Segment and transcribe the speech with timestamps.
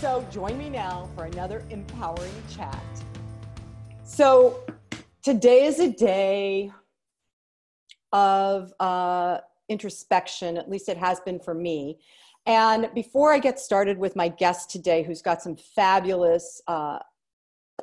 [0.00, 2.82] So join me now for another empowering chat.
[4.02, 4.64] So
[5.22, 6.72] today is a day
[8.10, 11.98] of uh, introspection, at least it has been for me.
[12.46, 17.00] And before I get started with my guest today, who's got some fabulous uh,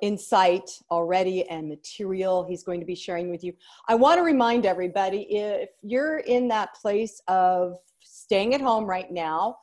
[0.02, 3.54] insight already and material he's going to be sharing with you,
[3.88, 9.12] I want to remind everybody if you're in that place of staying at home right
[9.12, 9.58] now,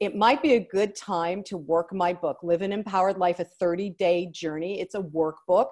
[0.00, 3.44] it might be a good time to work my book, Live an Empowered Life, a
[3.44, 4.80] 30 day journey.
[4.80, 5.68] It's a workbook.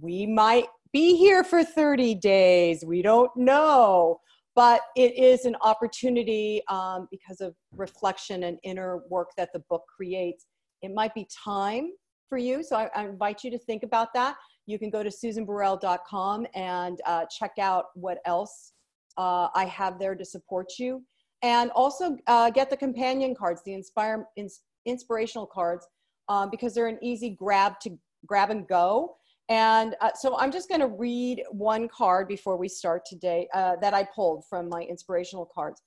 [0.00, 2.84] We might be here for 30 days.
[2.86, 4.20] We don't know.
[4.54, 9.82] But it is an opportunity um, because of reflection and inner work that the book
[9.94, 10.46] creates.
[10.80, 11.90] It might be time
[12.30, 12.62] for you.
[12.62, 14.36] So I, I invite you to think about that.
[14.64, 18.72] You can go to susanburrell.com and uh, check out what else
[19.18, 21.02] uh, I have there to support you
[21.42, 25.86] and also uh, get the companion cards, the inspire, ins, inspirational cards,
[26.28, 27.90] um, because they're an easy grab to
[28.26, 29.16] grab and go.
[29.48, 33.76] And uh, so I'm just going to read one card before we start today uh,
[33.80, 35.82] that I pulled from my inspirational cards.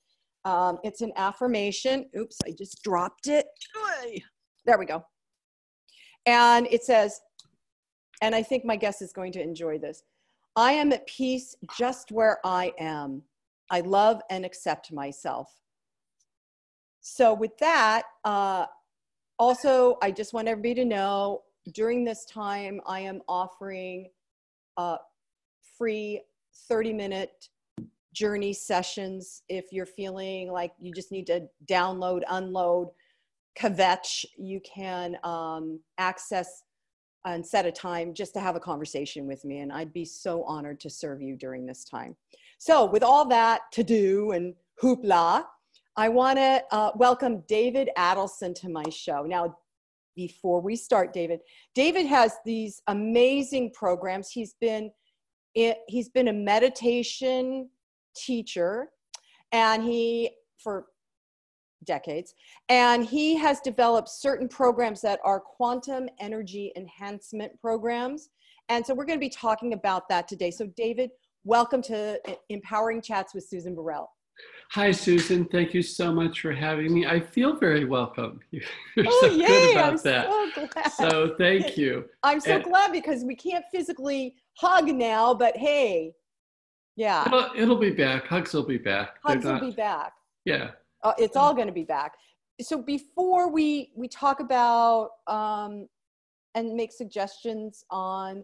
[0.45, 2.05] Um, it's an affirmation.
[2.17, 3.47] Oops, I just dropped it.
[4.65, 5.03] There we go.
[6.25, 7.19] And it says,
[8.21, 10.03] and I think my guest is going to enjoy this
[10.55, 13.23] I am at peace just where I am.
[13.69, 15.53] I love and accept myself.
[17.01, 18.65] So, with that, uh,
[19.37, 24.07] also, I just want everybody to know during this time, I am offering
[24.77, 24.97] uh,
[25.77, 26.21] free
[26.67, 27.49] 30 minute
[28.13, 29.43] journey sessions.
[29.49, 32.89] If you're feeling like you just need to download, unload,
[33.57, 36.63] kvetch, you can um, access
[37.25, 39.59] and set a time just to have a conversation with me.
[39.59, 42.15] And I'd be so honored to serve you during this time.
[42.61, 44.53] So, with all that to do and
[44.83, 45.45] hoopla,
[45.95, 49.23] I want to uh, welcome David Adelson to my show.
[49.23, 49.57] Now,
[50.13, 51.39] before we start, David,
[51.73, 54.29] David has these amazing programs.
[54.29, 54.91] He's been
[55.53, 57.69] he's been a meditation
[58.13, 58.89] teacher,
[59.53, 60.87] and he for
[61.85, 62.33] decades,
[62.67, 68.31] and he has developed certain programs that are quantum energy enhancement programs.
[68.67, 70.51] And so we're going to be talking about that today.
[70.51, 71.11] So, David,
[71.45, 72.19] Welcome to
[72.49, 74.11] Empowering Chats with Susan Burrell.
[74.71, 75.45] Hi, Susan.
[75.45, 77.07] Thank you so much for having me.
[77.07, 78.41] I feel very welcome.
[78.51, 78.61] You're
[79.07, 80.29] oh, so yay, good about I'm that.
[80.29, 80.91] So, glad.
[80.91, 82.05] so thank you.
[82.23, 86.13] I'm so and, glad because we can't physically hug now, but hey,
[86.97, 87.25] yeah.
[87.25, 88.27] It'll, it'll be back.
[88.27, 89.15] Hugs will be back.
[89.23, 90.11] Hugs not, will be back.
[90.43, 90.71] Yeah.
[91.03, 92.15] Uh, it's all going to be back.
[92.61, 95.87] So before we we talk about um,
[96.55, 98.43] and make suggestions on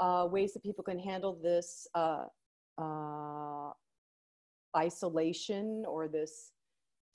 [0.00, 2.24] uh, ways that people can handle this uh,
[2.78, 3.70] uh,
[4.76, 6.52] isolation or this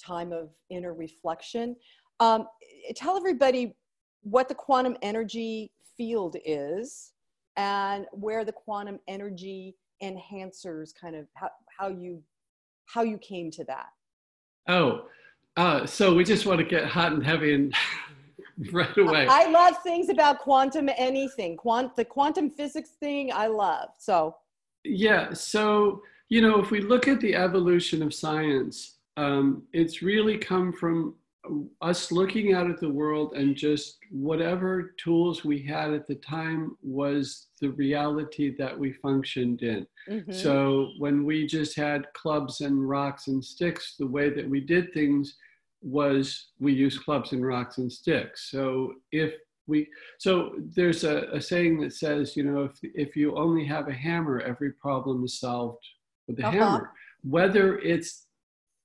[0.03, 1.75] time of inner reflection.
[2.19, 2.47] Um,
[2.96, 3.75] tell everybody
[4.22, 7.13] what the quantum energy field is
[7.57, 12.22] and where the quantum energy enhancers kind of how, how you
[12.85, 13.88] how you came to that
[14.67, 15.06] oh
[15.57, 17.73] uh, so we just want to get hot and heavy and
[18.71, 19.27] right away.
[19.29, 21.57] I love things about quantum anything.
[21.57, 23.89] Quant the quantum physics thing I love.
[23.97, 24.35] So
[24.83, 30.38] yeah, so you know, if we look at the evolution of science, um, it's really
[30.38, 31.16] come from
[31.81, 36.75] us looking out at the world and just whatever tools we had at the time
[36.81, 39.85] was the reality that we functioned in.
[40.09, 40.31] Mm-hmm.
[40.31, 44.93] So when we just had clubs and rocks and sticks, the way that we did
[44.93, 45.35] things
[45.85, 48.50] was we use clubs and rocks and sticks.
[48.50, 49.34] So if
[49.68, 49.88] we,
[50.18, 53.93] so there's a, a saying that says, you know, if, if you only have a
[53.93, 55.84] hammer, every problem is solved
[56.28, 56.58] with a uh-huh.
[56.58, 56.91] hammer.
[57.23, 58.26] Whether it's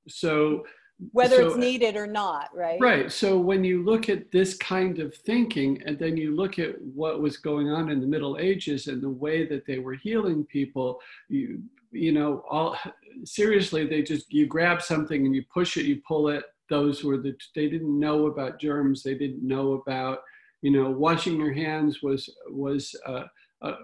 [0.09, 0.65] so,
[1.13, 2.79] whether so, it's needed or not, right?
[2.81, 3.11] Right.
[3.11, 7.23] So when you look at this kind of thinking, and then you look at what
[7.23, 11.01] was going on in the Middle Ages and the way that they were healing people,
[11.29, 11.63] you
[11.93, 12.77] you know, all
[13.25, 17.19] seriously, they just you grab something and you push it, you pull it, those were
[17.19, 19.03] the they didn't know about germs.
[19.03, 20.21] They didn't know about
[20.63, 23.25] you know washing your hands was was uh,
[23.63, 23.77] uh,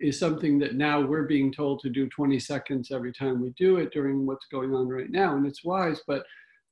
[0.00, 3.76] is something that now we're being told to do 20 seconds every time we do
[3.76, 6.00] it during what's going on right now and it's wise.
[6.06, 6.24] But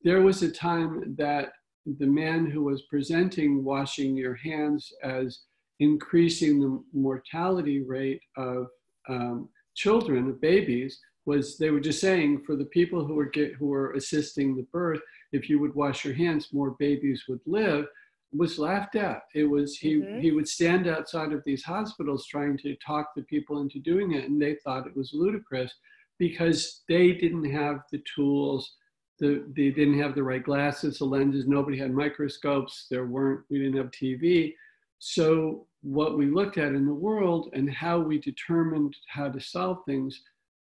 [0.02, 1.52] there was a time that
[1.98, 5.40] the man who was presenting washing your hands as
[5.80, 8.68] increasing the mortality rate of
[9.08, 13.54] um, children, of babies, was they were just saying for the people who were get,
[13.54, 15.00] who were assisting the birth,
[15.32, 17.86] if you would wash your hands, more babies would live.
[18.32, 19.22] Was laughed at.
[19.34, 20.20] It was he mm-hmm.
[20.20, 24.28] he would stand outside of these hospitals trying to talk the people into doing it,
[24.28, 25.72] and they thought it was ludicrous
[26.18, 28.74] because they didn't have the tools.
[29.18, 31.48] The, they didn't have the right glasses, the lenses.
[31.48, 32.86] Nobody had microscopes.
[32.90, 33.44] There weren't.
[33.48, 34.54] We didn't have TV.
[34.98, 39.78] So what we looked at in the world and how we determined how to solve
[39.86, 40.20] things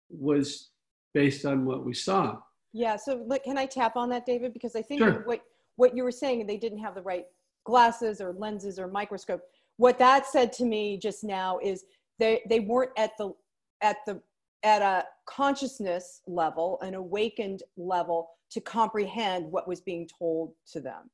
[0.10, 0.70] was
[1.14, 2.38] based on what we saw.
[2.74, 2.96] Yeah.
[2.96, 4.54] So look, can I tap on that, David?
[4.54, 5.24] Because I think sure.
[5.26, 5.42] what
[5.76, 7.26] what you were saying, they didn't have the right
[7.66, 9.42] glasses or lenses or microscope.
[9.78, 11.86] What that said to me just now is
[12.20, 13.34] they they weren't at the
[13.82, 14.22] at the
[14.64, 21.10] at a consciousness level, an awakened level to comprehend what was being told to them.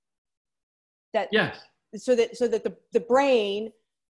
[1.14, 1.60] That yes.
[1.96, 3.72] So that so that the, the brain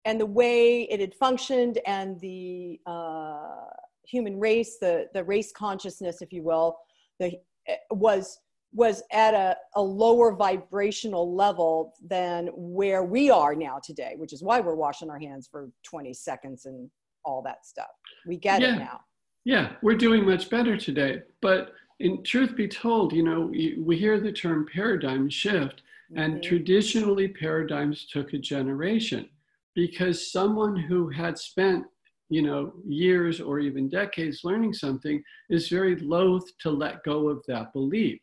[0.05, 3.65] and the way it had functioned and the uh,
[4.07, 6.77] human race, the, the race consciousness, if you will,
[7.19, 7.33] the,
[7.67, 8.39] eh, was,
[8.73, 14.43] was at a, a lower vibrational level than where we are now today, which is
[14.43, 16.89] why we're washing our hands for 20 seconds and
[17.25, 17.89] all that stuff.
[18.27, 18.75] We get yeah.
[18.75, 19.01] it now.
[19.45, 21.23] Yeah, we're doing much better today.
[21.41, 23.51] But in truth be told, you know,
[23.83, 25.81] we hear the term paradigm shift,
[26.15, 26.41] and mm-hmm.
[26.41, 29.29] traditionally paradigms took a generation
[29.75, 31.85] because someone who had spent
[32.29, 37.43] you know years or even decades learning something is very loath to let go of
[37.47, 38.19] that belief.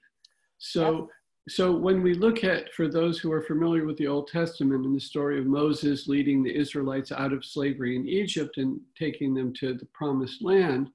[0.59, 1.09] So
[1.49, 4.97] so when we look at for those who are familiar with the old testament and
[4.97, 9.53] the story of moses leading the israelites out of slavery in egypt and taking them
[9.55, 10.91] to the promised land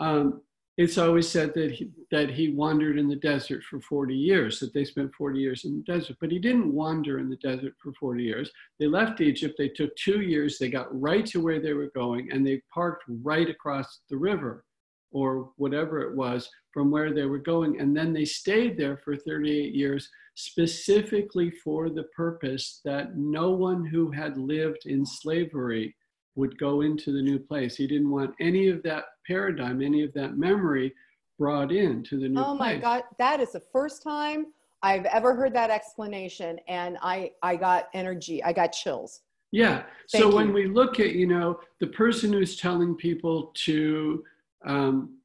[0.00, 0.42] um,
[0.76, 4.74] it's always said that he, that he wandered in the desert for 40 years, that
[4.74, 6.16] they spent 40 years in the desert.
[6.20, 8.50] But he didn't wander in the desert for 40 years.
[8.80, 12.32] They left Egypt, they took two years, they got right to where they were going,
[12.32, 14.64] and they parked right across the river
[15.12, 17.80] or whatever it was from where they were going.
[17.80, 23.84] And then they stayed there for 38 years, specifically for the purpose that no one
[23.86, 25.94] who had lived in slavery
[26.34, 27.76] would go into the new place.
[27.76, 30.94] He didn't want any of that paradigm, any of that memory
[31.38, 32.58] brought in to the new oh place.
[32.58, 34.46] my God, that is the first time
[34.82, 39.22] I've ever heard that explanation, and I I got energy, I got chills.
[39.50, 39.84] Yeah.
[40.10, 40.36] Thank so you.
[40.36, 44.22] when we look at you know the person who's telling people to
[44.66, 45.18] um,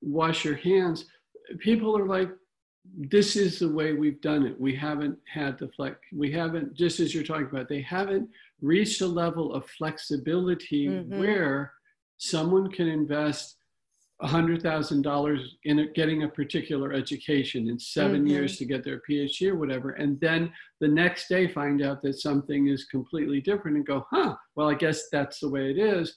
[0.00, 1.06] wash your hands,
[1.58, 2.30] people are like,
[2.96, 4.60] this is the way we've done it.
[4.60, 5.96] We haven't had the flex.
[6.12, 7.68] We haven't just as you're talking about.
[7.68, 8.28] They haven't
[8.60, 11.18] reached a level of flexibility mm-hmm.
[11.18, 11.72] where
[12.18, 13.56] someone can invest
[14.22, 18.26] $100,000 in getting a particular education in 7 mm-hmm.
[18.26, 22.20] years to get their PhD or whatever, and then the next day find out that
[22.20, 26.14] something is completely different and go, huh, well, I guess that's the way it is.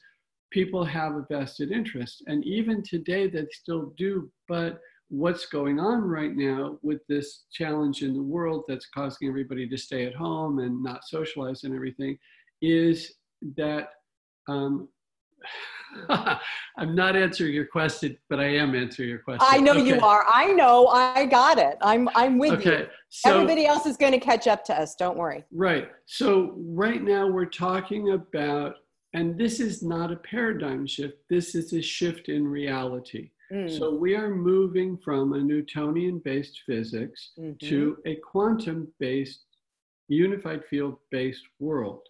[0.51, 2.23] People have a vested interest.
[2.27, 4.31] And even today, they still do.
[4.47, 9.67] But what's going on right now with this challenge in the world that's causing everybody
[9.67, 12.17] to stay at home and not socialize and everything
[12.61, 13.13] is
[13.55, 13.89] that
[14.47, 14.87] um,
[16.77, 19.47] I'm not answering your question, but I am answering your question.
[19.49, 19.87] I know okay.
[19.87, 20.25] you are.
[20.31, 20.87] I know.
[20.87, 21.77] I got it.
[21.81, 22.79] I'm I'm with okay.
[22.79, 22.87] you.
[23.09, 24.95] So, Everybody else is going to catch up to us.
[24.95, 25.43] Don't worry.
[25.51, 25.89] Right.
[26.05, 28.75] So right now we're talking about,
[29.13, 31.17] and this is not a paradigm shift.
[31.29, 33.31] This is a shift in reality.
[33.53, 33.77] Mm.
[33.77, 37.67] So we are moving from a Newtonian-based physics mm-hmm.
[37.67, 39.45] to a quantum-based,
[40.07, 42.01] unified field-based world.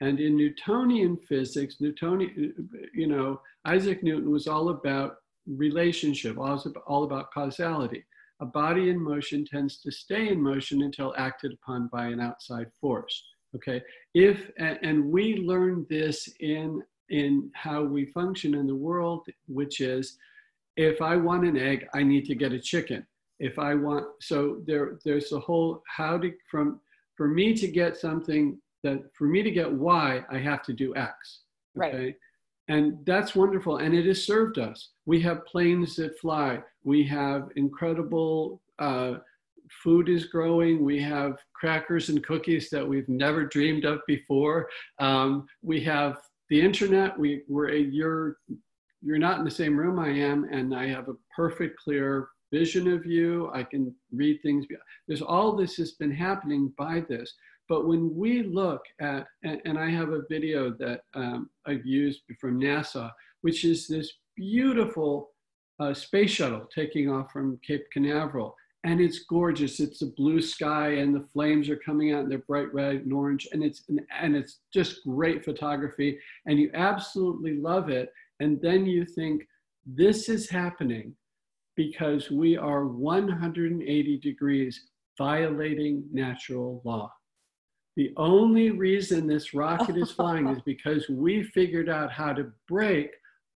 [0.00, 2.54] And in Newtonian physics, Newtonian,
[2.92, 8.04] you know, Isaac Newton was all about relationship, all about causality.
[8.40, 12.70] A body in motion tends to stay in motion until acted upon by an outside
[12.80, 13.24] force.
[13.54, 19.80] Okay, if and we learn this in in how we function in the world, which
[19.80, 20.18] is,
[20.76, 23.06] if I want an egg, I need to get a chicken.
[23.38, 26.80] If I want, so there there's a whole how to from
[27.16, 30.94] for me to get something that for me to get Y, I have to do
[30.96, 31.40] X.
[31.78, 32.04] Okay?
[32.04, 32.14] Right.
[32.68, 33.76] And that's wonderful.
[33.78, 34.78] And it has served us.
[35.04, 36.60] We have planes that fly.
[36.84, 39.14] We have incredible uh,
[39.82, 40.84] food is growing.
[40.84, 44.68] We have crackers and cookies that we've never dreamed of before.
[44.98, 46.18] Um, we have
[46.50, 47.18] the internet.
[47.18, 48.38] We, we're a, you're,
[49.02, 52.92] you're not in the same room I am, and I have a perfect, clear vision
[52.92, 53.50] of you.
[53.52, 54.66] I can read things.
[55.06, 57.32] There's all this has been happening by this.
[57.68, 62.20] But when we look at, and, and I have a video that um, I've used
[62.40, 63.10] from NASA,
[63.42, 65.30] which is this beautiful
[65.80, 68.54] uh, space shuttle taking off from Cape Canaveral.
[68.84, 69.80] and it's gorgeous.
[69.80, 73.12] It's a blue sky, and the flames are coming out, and they're bright red and
[73.12, 78.12] orange, and it's and it's just great photography, and you absolutely love it.
[78.40, 79.46] And then you think
[79.86, 81.14] this is happening
[81.76, 87.12] because we are 180 degrees violating natural law.
[87.96, 93.10] The only reason this rocket is flying is because we figured out how to break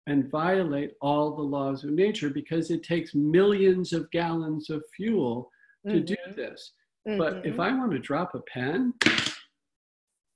[0.07, 5.51] and violate all the laws of nature because it takes millions of gallons of fuel
[5.87, 6.05] to mm-hmm.
[6.05, 6.73] do this.
[7.09, 7.19] Mm-hmm.
[7.19, 7.61] But if mm-hmm.
[7.61, 8.95] I want to drop a pen,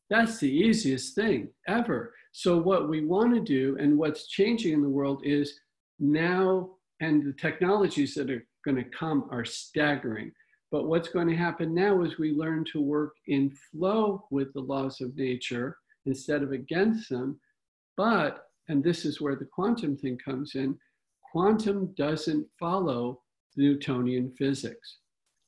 [0.09, 2.15] that's the easiest thing ever.
[2.33, 5.61] So, what we want to do and what's changing in the world is
[5.99, 10.33] now, and the technologies that are going to come are staggering.
[10.71, 14.61] But what's going to happen now is we learn to work in flow with the
[14.61, 17.41] laws of nature instead of against them.
[17.97, 20.79] But and this is where the quantum thing comes in,
[21.33, 23.21] quantum doesn't follow
[23.57, 24.99] Newtonian physics.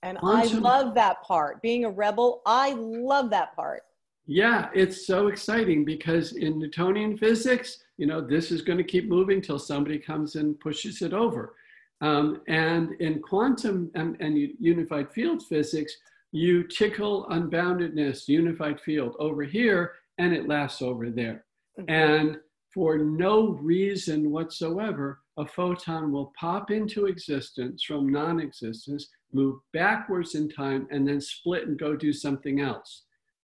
[0.03, 1.63] And quantum, I love that part.
[1.63, 3.83] Being a rebel, I love that part.
[4.27, 9.09] Yeah, it's so exciting because in Newtonian physics, you know, this is going to keep
[9.09, 11.55] moving till somebody comes and pushes it over.
[12.03, 15.97] Um, and in quantum and, and unified field physics,
[16.33, 21.45] you tickle unboundedness, unified field over here, and it lasts over there.
[21.89, 22.39] And
[22.75, 30.35] for no reason whatsoever, a photon will pop into existence from non existence, move backwards
[30.35, 33.05] in time, and then split and go do something else.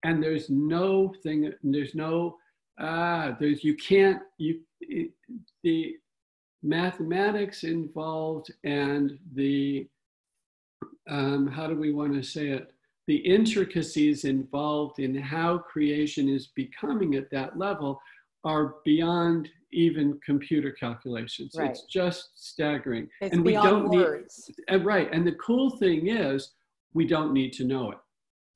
[0.02, 2.36] And there's no thing, there's no,
[2.78, 5.10] ah, there's, you can't, you, it,
[5.62, 5.96] the
[6.62, 9.88] mathematics involved and the,
[11.08, 12.72] um, how do we want to say it?
[13.06, 18.00] The intricacies involved in how creation is becoming at that level
[18.44, 21.54] are beyond even computer calculations.
[21.56, 21.70] Right.
[21.70, 23.08] It's just staggering.
[23.20, 24.50] It's and we don't words.
[24.68, 25.12] need right.
[25.12, 26.52] And the cool thing is
[26.92, 27.98] we don't need to know it.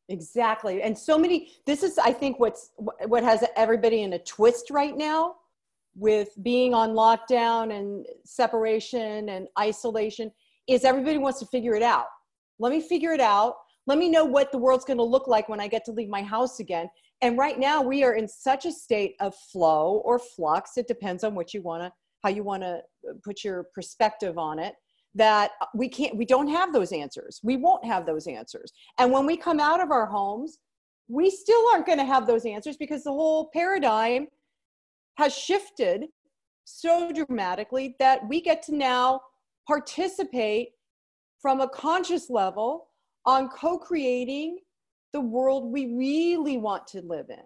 [0.09, 0.83] Exactly.
[0.83, 4.97] And so many this is I think what's what has everybody in a twist right
[4.97, 5.37] now
[5.97, 10.31] with being on lockdown and separation and isolation
[10.67, 12.07] is everybody wants to figure it out.
[12.59, 13.55] Let me figure it out.
[13.87, 16.09] Let me know what the world's going to look like when I get to leave
[16.09, 16.89] my house again.
[17.21, 20.77] And right now we are in such a state of flow or flux.
[20.77, 22.81] It depends on what you want to, how you want to
[23.25, 24.75] put your perspective on it
[25.15, 27.41] that we can't, we don't have those answers.
[27.43, 28.73] We won't have those answers.
[28.99, 30.59] And when we come out of our homes,
[31.09, 34.27] we still aren't going to have those answers because the whole paradigm
[35.17, 36.07] has shifted
[36.65, 39.21] so dramatically that we get to now
[39.67, 40.71] participate
[41.41, 42.89] from a conscious level
[43.27, 44.59] on co creating
[45.13, 47.45] the world we really want to live in.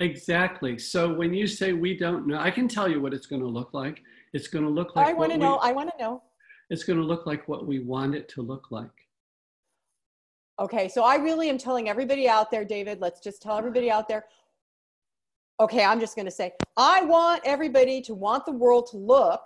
[0.00, 0.78] Exactly.
[0.78, 3.48] So when you say we don't know, I can tell you what it's going to
[3.48, 4.02] look like.
[4.32, 5.06] It's going to look like.
[5.06, 5.56] I want to know.
[5.56, 6.22] I want to know.
[6.70, 8.90] It's going to look like what we want it to look like.
[10.58, 13.00] Okay, so I really am telling everybody out there, David.
[13.00, 14.24] Let's just tell everybody out there.
[15.60, 19.42] Okay, I'm just going to say, I want everybody to want the world to look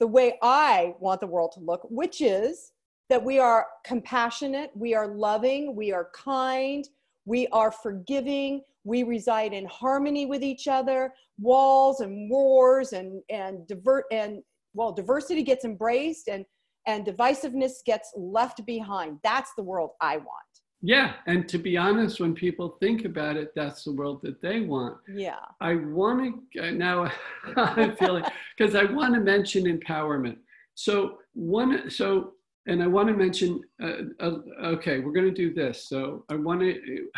[0.00, 2.72] the way I want the world to look, which is
[3.08, 6.88] that we are compassionate, we are loving, we are kind,
[7.24, 11.12] we are forgiving, we reside in harmony with each other.
[11.38, 14.42] Walls and wars and and divert and
[14.74, 16.44] well, diversity gets embraced and
[16.86, 19.18] and divisiveness gets left behind.
[19.22, 20.51] That's the world I want.
[20.84, 24.60] Yeah, and to be honest, when people think about it, that's the world that they
[24.60, 24.98] want.
[25.08, 25.38] Yeah.
[25.60, 27.10] I want to now.
[27.56, 28.24] I'm feeling
[28.56, 30.38] because I want to mention empowerment.
[30.74, 32.32] So one, so
[32.66, 35.88] and I want to mention, uh, uh, okay, we're going to do this.
[35.88, 37.08] So I want to.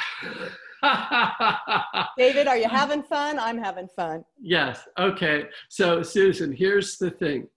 [2.18, 3.38] David, are you having fun?
[3.38, 4.24] I'm having fun.
[4.40, 4.86] Yes.
[4.98, 5.44] Okay.
[5.68, 7.48] So, Susan, here's the thing.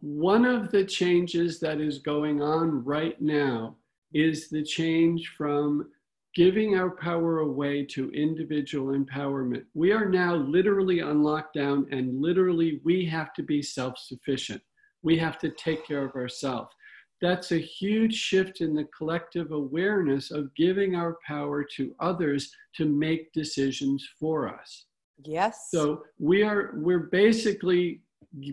[0.00, 3.76] One of the changes that is going on right now
[4.12, 5.88] is the change from
[6.34, 9.64] giving our power away to individual empowerment.
[9.74, 14.62] We are now literally on lockdown, and literally, we have to be self sufficient
[15.02, 16.74] we have to take care of ourselves.
[17.20, 22.84] That's a huge shift in the collective awareness of giving our power to others to
[22.84, 24.86] make decisions for us.
[25.24, 25.68] Yes.
[25.70, 28.02] So we are we're basically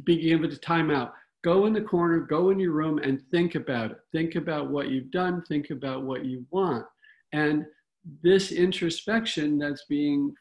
[0.03, 1.11] being given a timeout.
[1.45, 3.99] Go in the corner, go in your room and think about it.
[4.11, 6.83] Think about what you've done, think about what you want.
[7.33, 7.67] And
[8.23, 10.33] this introspection that's being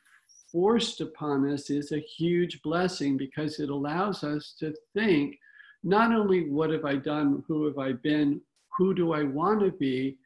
[0.50, 5.36] forced upon us is a huge blessing because it allows us to think
[5.82, 8.40] not only what have I done, who have I been,
[8.78, 10.16] who do I want to be,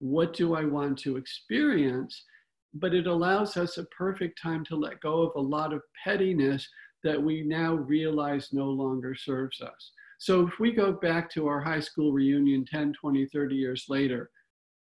[0.00, 2.24] what do I want to experience,
[2.74, 6.68] but it allows us a perfect time to let go of a lot of pettiness
[7.04, 9.92] that we now realize no longer serves us.
[10.18, 14.30] So if we go back to our high school reunion 10, 20, 30 years later,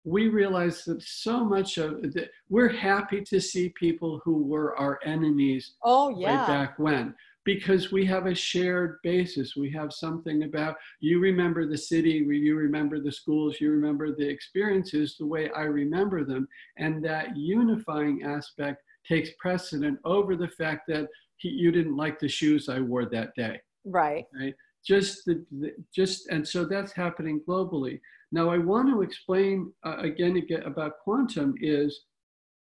[0.04, 5.00] we realize that so much of that we're happy to see people who were our
[5.06, 6.42] enemies oh yeah.
[6.42, 9.56] way back when because we have a shared basis.
[9.56, 14.28] We have something about you remember the city you remember the schools you remember the
[14.28, 16.48] experiences the way i remember them
[16.78, 21.08] and that unifying aspect takes precedent over the fact that
[21.38, 23.60] he, you didn't like the shoes i wore that day.
[23.86, 24.26] Right.
[24.40, 28.00] Right just the, the just and so that's happening globally
[28.32, 32.06] now, I want to explain uh, again, again about quantum is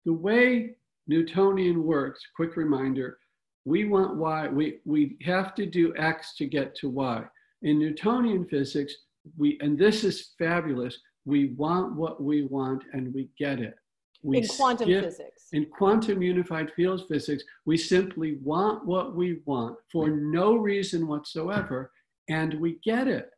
[0.04, 2.20] the way Newtonian works.
[2.34, 3.18] Quick reminder:
[3.64, 7.24] we want y, we we have to do x to get to y.
[7.62, 8.94] In Newtonian physics,
[9.38, 10.98] we and this is fabulous.
[11.24, 13.76] We want what we want, and we get it.
[14.22, 15.48] We in quantum skip, physics.
[15.52, 21.92] In quantum unified field physics, we simply want what we want for no reason whatsoever,
[22.28, 23.30] and we get it.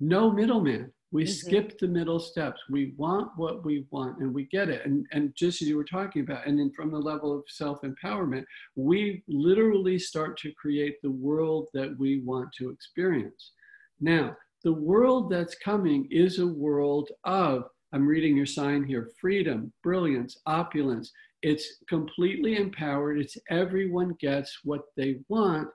[0.00, 0.92] No middleman.
[1.12, 1.32] We mm-hmm.
[1.32, 2.60] skip the middle steps.
[2.68, 4.84] We want what we want and we get it.
[4.84, 7.78] And, and just as you were talking about, and then from the level of self
[7.82, 8.44] empowerment,
[8.74, 13.52] we literally start to create the world that we want to experience.
[14.00, 19.72] Now, the world that's coming is a world of, I'm reading your sign here, freedom,
[19.84, 21.12] brilliance, opulence.
[21.42, 23.20] It's completely empowered.
[23.20, 25.68] It's everyone gets what they want,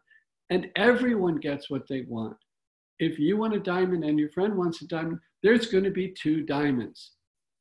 [0.50, 2.38] and everyone gets what they want.
[3.00, 6.14] If you want a diamond and your friend wants a diamond, there's going to be
[6.22, 7.12] two diamonds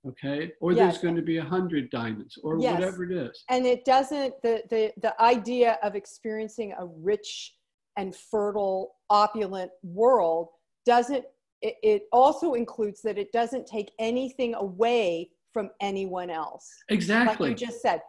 [0.06, 0.52] okay?
[0.60, 0.78] Or yes.
[0.78, 2.74] there's going to be a hundred diamonds or yes.
[2.74, 3.44] whatever it is.
[3.48, 7.54] And it doesn't the, the the idea of experiencing a rich
[7.96, 10.48] and fertile opulent world
[10.86, 11.24] doesn't
[11.60, 16.68] it, it also includes that it doesn't take anything away from anyone else.
[16.88, 18.00] Exactly like you just said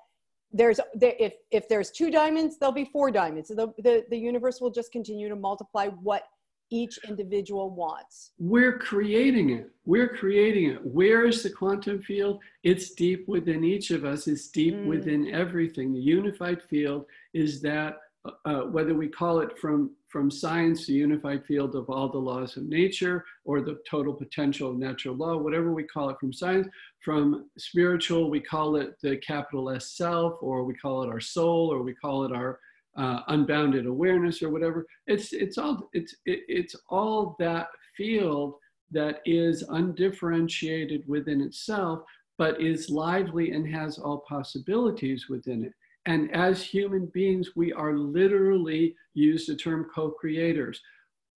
[0.52, 4.18] there's there, if if there's two diamonds there'll be four diamonds so the, the the
[4.18, 6.24] universe will just continue to multiply what
[6.72, 8.32] each individual wants.
[8.38, 9.72] We're creating it.
[9.86, 10.86] We're creating it.
[10.86, 12.42] Where is the quantum field?
[12.64, 14.86] It's deep within each of us, it's deep mm.
[14.86, 15.94] within everything.
[15.94, 17.98] The unified field is that,
[18.46, 22.58] uh, whether we call it from, from science, the unified field of all the laws
[22.58, 26.68] of nature, or the total potential of natural law, whatever we call it from science,
[27.04, 31.72] from spiritual, we call it the capital S self, or we call it our soul,
[31.72, 32.60] or we call it our
[32.98, 34.86] uh, unbounded awareness or whatever.
[35.08, 38.56] It's it's all it's it, it's all that field
[38.92, 42.02] that is undifferentiated within itself,
[42.38, 45.74] but is lively and has all possibilities within it.
[46.10, 50.82] And as human beings, we are literally use the term co-creators.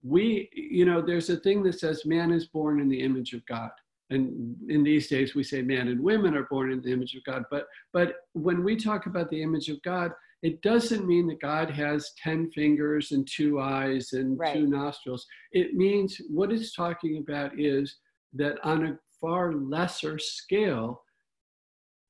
[0.04, 3.46] We, you know, there's a thing that says man is born in the image of
[3.46, 3.72] God
[4.10, 7.24] and in these days we say man and women are born in the image of
[7.24, 10.12] god but but when we talk about the image of god
[10.44, 14.54] it doesn't mean that God has 10 fingers and two eyes and right.
[14.54, 15.26] two nostrils.
[15.54, 17.96] It means what it's talking about is
[18.34, 21.02] that on a far lesser scale,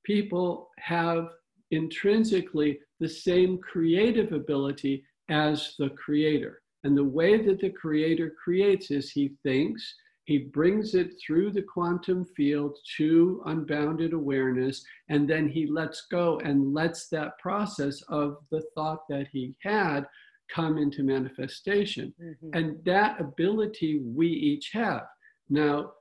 [0.04, 1.28] people have
[1.70, 6.60] intrinsically the same creative ability as the creator.
[6.84, 11.62] And the way that the creator creates is he thinks, he brings it through the
[11.62, 18.38] quantum field to unbounded awareness, and then he lets go and lets that process of
[18.50, 20.06] the thought that he had
[20.54, 22.12] come into manifestation.
[22.22, 22.50] Mm-hmm.
[22.52, 25.02] And that ability we each have.
[25.50, 25.92] Now,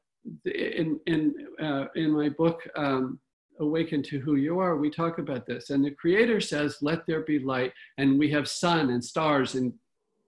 [0.46, 3.20] in, in, uh, in my book, um,
[3.64, 5.70] Awaken to Who You Are, we talk about this.
[5.70, 7.74] And the Creator says, Let there be light.
[7.98, 9.74] And we have sun and stars and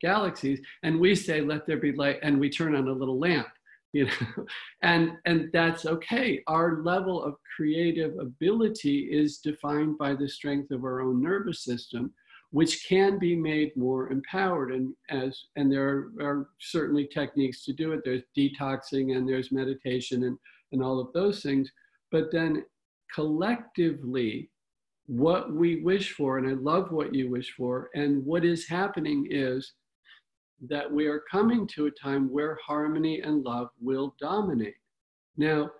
[0.02, 0.60] galaxies.
[0.84, 2.20] And we say, Let there be light.
[2.24, 3.48] And we turn on a little lamp
[3.96, 4.46] you know
[4.82, 10.84] and and that's okay our level of creative ability is defined by the strength of
[10.84, 12.12] our own nervous system
[12.52, 17.72] which can be made more empowered and as and there are, are certainly techniques to
[17.72, 20.38] do it there's detoxing and there's meditation and
[20.74, 21.72] and all of those things
[22.12, 22.66] but then
[23.14, 24.50] collectively
[25.08, 29.28] what we wish for and i love what you wish for and what is happening
[29.30, 29.74] is
[30.62, 34.76] that we are coming to a time where harmony and love will dominate.
[35.38, 35.72] Now,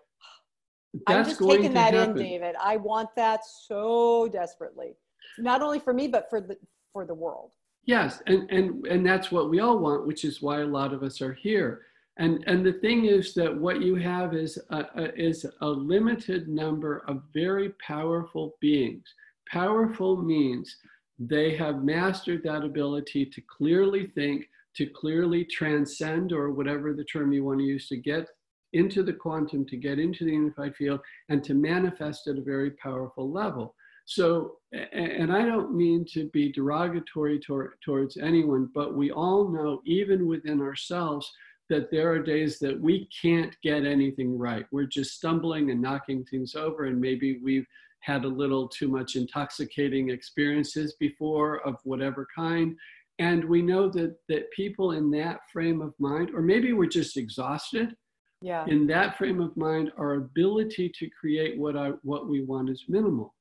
[1.08, 2.18] that's I'm just taking that happen.
[2.18, 2.56] in, David.
[2.62, 4.96] I want that so desperately,
[5.38, 6.58] not only for me but for the
[6.94, 7.52] for the world.
[7.84, 11.04] Yes, and and and that's what we all want, which is why a lot of
[11.04, 11.82] us are here.
[12.18, 16.48] And and the thing is that what you have is a, a, is a limited
[16.48, 19.04] number of very powerful beings.
[19.50, 20.78] Powerful means
[21.20, 24.46] they have mastered that ability to clearly think,
[24.78, 28.28] to clearly transcend, or whatever the term you want to use, to get
[28.74, 31.00] into the quantum, to get into the unified field,
[31.30, 33.76] and to manifest at a very powerful level.
[34.06, 39.82] So, and I don't mean to be derogatory tor- towards anyone, but we all know,
[39.86, 41.32] even within ourselves,
[41.70, 44.66] that there are days that we can't get anything right.
[44.72, 47.68] We're just stumbling and knocking things over, and maybe we've
[48.02, 52.76] had a little too much intoxicating experiences before of whatever kind.
[53.18, 57.18] And we know that that people in that frame of mind, or maybe we're just
[57.18, 57.96] exhausted.
[58.42, 58.66] Yeah.
[58.68, 62.84] In that frame of mind, our ability to create what I what we want is
[62.88, 63.34] minimal.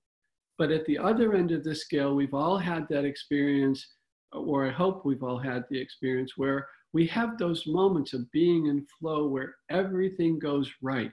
[0.57, 3.85] But at the other end of the scale, we've all had that experience,
[4.33, 8.67] or I hope we've all had the experience where we have those moments of being
[8.67, 11.13] in flow where everything goes right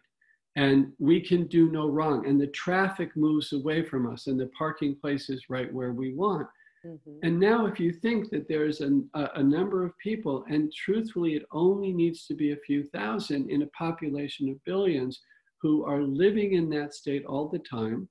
[0.55, 4.51] and we can do no wrong and the traffic moves away from us and the
[4.57, 6.47] parking place is right where we want
[6.85, 7.11] mm-hmm.
[7.23, 11.33] and now if you think that there's an, a, a, number of people and truthfully
[11.33, 15.19] it only needs to be a few thousand in a population of billions
[15.61, 18.07] who are living in that state all the time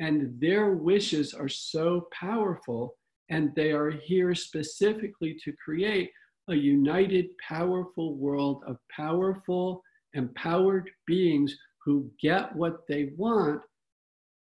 [0.00, 2.94] and their wishes are so powerful
[3.30, 6.10] and they are here specifically to create
[6.48, 9.82] a united powerful world of powerful
[10.14, 13.60] empowered beings who get what they want,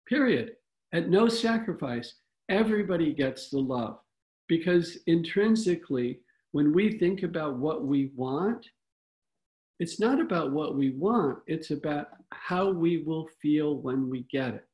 [0.09, 0.53] period,
[0.93, 2.15] at no sacrifice.
[2.49, 3.99] Everybody gets the love.
[4.49, 6.21] Because intrinsically,
[6.53, 8.67] when we think about what we want,
[9.79, 14.55] it's not about what we want, it's about how we will feel when we get
[14.55, 14.68] it.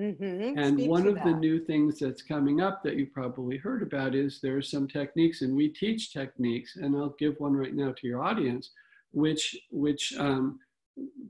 [0.00, 0.58] Mm-hmm.
[0.58, 1.24] And Speak one of that.
[1.26, 4.88] the new things that's coming up that you probably heard about is there are some
[4.88, 8.70] techniques, and we teach techniques, and I'll give one right now to your audience,
[9.12, 10.58] which which um,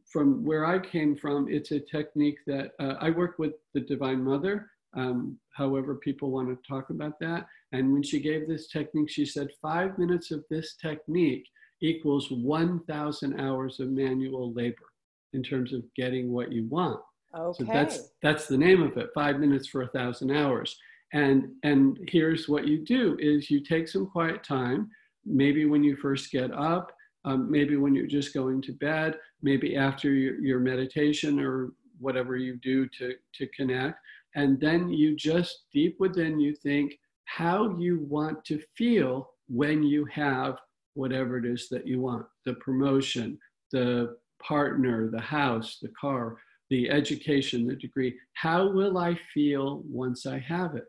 [0.07, 4.23] from where I came from, it's a technique that uh, I work with the Divine
[4.23, 7.47] Mother, um, however people want to talk about that.
[7.73, 11.47] And when she gave this technique, she said five minutes of this technique
[11.83, 14.91] equals 1,000 hours of manual labor
[15.33, 17.01] in terms of getting what you want.
[17.37, 17.65] Okay.
[17.65, 19.11] So that's that's the name of it.
[19.15, 20.77] Five minutes for a thousand hours.
[21.13, 24.91] And and here's what you do: is you take some quiet time.
[25.25, 26.93] Maybe when you first get up,
[27.25, 32.37] um, maybe when you're just going to bed, maybe after your, your meditation or whatever
[32.37, 33.99] you do to, to connect.
[34.35, 40.05] And then you just deep within you think how you want to feel when you
[40.07, 40.59] have
[40.95, 43.39] whatever it is that you want the promotion,
[43.71, 46.39] the partner, the house, the car,
[46.71, 48.17] the education, the degree.
[48.35, 50.87] How will I feel once I have it?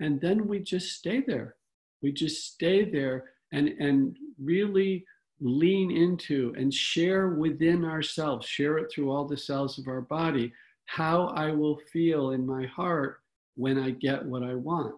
[0.00, 1.54] And then we just stay there.
[2.02, 5.04] We just stay there and, and really
[5.40, 10.52] lean into and share within ourselves, share it through all the cells of our body,
[10.86, 13.20] how I will feel in my heart
[13.54, 14.94] when I get what I want.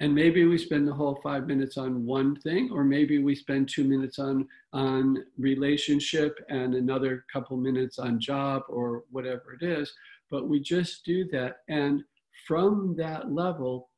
[0.00, 3.68] And maybe we spend the whole five minutes on one thing, or maybe we spend
[3.68, 9.92] two minutes on, on relationship and another couple minutes on job or whatever it is.
[10.30, 11.56] But we just do that.
[11.68, 12.02] And
[12.48, 13.90] from that level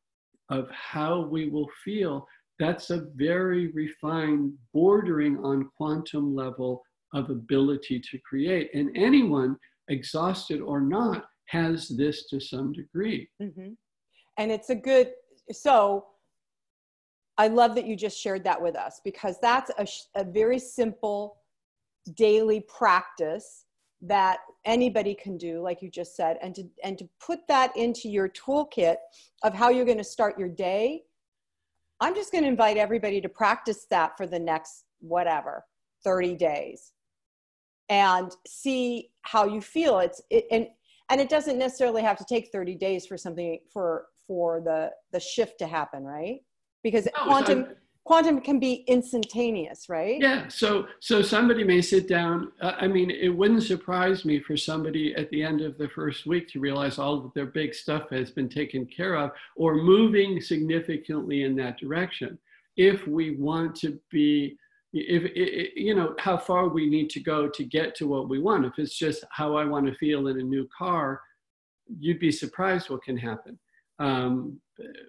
[0.50, 2.26] of how we will feel,
[2.58, 6.82] that's a very refined, bordering on quantum level
[7.14, 8.70] of ability to create.
[8.74, 9.56] And anyone,
[9.88, 13.28] exhausted or not, has this to some degree.
[13.40, 13.70] Mm-hmm.
[14.38, 15.12] And it's a good,
[15.50, 16.06] so
[17.38, 21.38] I love that you just shared that with us because that's a, a very simple
[22.14, 23.64] daily practice
[24.02, 28.08] that anybody can do like you just said and to and to put that into
[28.08, 28.96] your toolkit
[29.44, 31.02] of how you're going to start your day.
[32.00, 35.64] I'm just going to invite everybody to practice that for the next whatever
[36.04, 36.92] 30 days
[37.88, 40.00] and see how you feel.
[40.00, 40.66] It's it, and
[41.10, 45.20] and it doesn't necessarily have to take 30 days for something for for the the
[45.20, 46.40] shift to happen right?
[46.82, 50.20] Because no, quantum so quantum can be instantaneous right?
[50.20, 54.56] Yeah so so somebody may sit down uh, i mean it wouldn't surprise me for
[54.56, 58.10] somebody at the end of the first week to realize all of their big stuff
[58.10, 62.38] has been taken care of or moving significantly in that direction.
[62.76, 64.56] If we want to be
[64.94, 68.38] if it, you know how far we need to go to get to what we
[68.38, 68.66] want.
[68.66, 71.20] If it's just how i want to feel in a new car
[71.98, 73.58] you'd be surprised what can happen
[74.02, 74.60] um,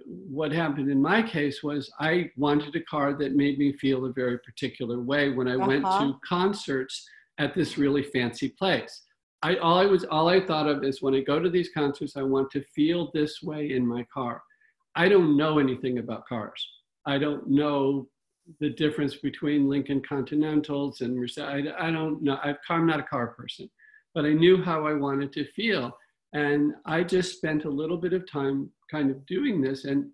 [0.06, 4.14] what happened in my case was I wanted a car that made me feel a
[4.14, 5.68] very particular way when I uh-huh.
[5.68, 7.08] went to concerts
[7.40, 9.04] at this really fancy place.
[9.42, 12.16] I all I was all I thought of is when I go to these concerts,
[12.16, 14.42] I want to feel this way in my car.
[14.96, 16.66] I don't know anything about cars.
[17.06, 18.08] I don't know
[18.60, 21.72] the difference between Lincoln Continentals and Mercedes.
[21.80, 22.38] I, I don't know.
[22.44, 23.70] I, I'm not a car person,
[24.14, 25.98] but I knew how I wanted to feel.
[26.34, 30.10] And I just spent a little bit of time kind of doing this and,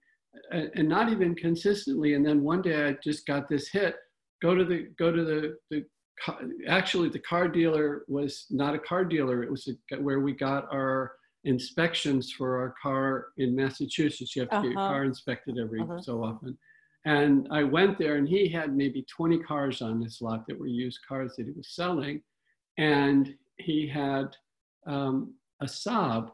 [0.52, 2.14] and not even consistently.
[2.14, 3.96] And then one day I just got this hit,
[4.42, 5.86] go to the, go to the, the
[6.68, 9.42] actually the car dealer was not a car dealer.
[9.44, 11.14] It was a, where we got our
[11.46, 14.36] inspections for our car in Massachusetts.
[14.36, 14.88] You have to get your Uh-huh.
[14.90, 16.02] car inspected every Uh-huh.
[16.02, 16.58] so often.
[17.06, 20.68] And I went there, and he had maybe 20 cars on this lot that were
[20.68, 22.22] used cars that he was selling.
[22.78, 24.36] And he had
[24.86, 26.32] um, a Saab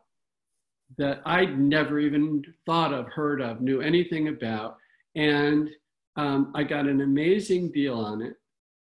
[0.98, 4.78] that I'd never even thought of, heard of, knew anything about.
[5.16, 5.70] And
[6.16, 8.36] um, I got an amazing deal on it.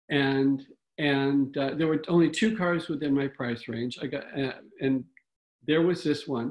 [0.08, 0.64] And
[0.98, 3.98] and uh, there were only two cars within my price range.
[4.02, 5.04] I got uh, and
[5.66, 6.50] there was this one.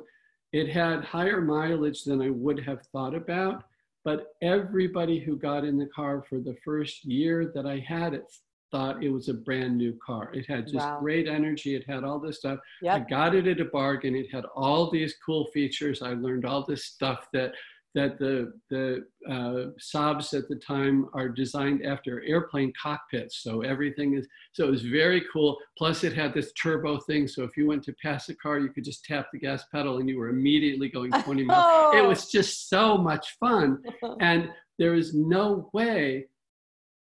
[0.54, 3.64] It had higher mileage than I would have thought about,
[4.04, 8.26] but everybody who got in the car for the first year that I had it
[8.72, 10.32] thought it was a brand new car.
[10.34, 11.00] It had just Wow.
[11.00, 11.76] great energy.
[11.76, 12.60] It had all this stuff.
[12.96, 14.16] I got it at a bargain.
[14.16, 16.02] It had all these cool features.
[16.02, 17.54] I learned all this stuff that
[17.96, 23.38] that the the uh, Saabs at the time are designed after airplane cockpits.
[23.42, 25.58] So everything is so it was very cool.
[25.76, 27.28] Plus, it had this turbo thing.
[27.28, 29.98] So if you went to pass a car, you could just tap the gas pedal
[29.98, 31.66] and you were immediately going 20 miles.
[31.96, 32.08] It Oh.
[32.10, 33.82] was just so much fun,
[34.20, 36.28] and there is no way.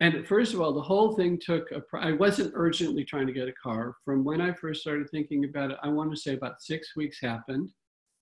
[0.01, 1.83] And first of all, the whole thing took a.
[1.97, 3.95] I wasn't urgently trying to get a car.
[4.05, 7.19] From when I first started thinking about it, I want to say about six weeks
[7.19, 7.71] happened.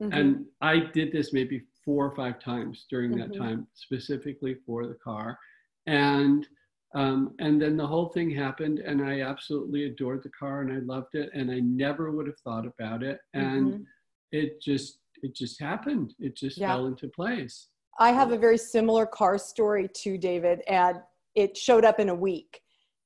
[0.02, 0.14] Mhm.
[0.14, 3.38] And I did this maybe four or five times during that Mhm.
[3.38, 5.40] time, specifically for the car.
[5.86, 6.48] And
[6.94, 10.80] um, and then the whole thing happened, and I absolutely adored the car, and I
[10.80, 13.86] loved it, and I never would have thought about it, and Mhm.
[14.32, 16.16] it just it just happened.
[16.20, 16.70] It just Yeah.
[16.70, 17.70] fell into place.
[18.00, 21.04] I have a very similar car story to David, and
[21.38, 22.60] it showed up in a week.